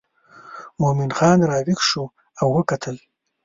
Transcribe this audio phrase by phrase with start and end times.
[0.81, 2.03] مومن خان راویښ شو
[2.41, 2.97] او وکتل.